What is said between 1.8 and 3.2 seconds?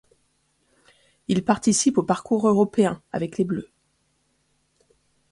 au parcours européen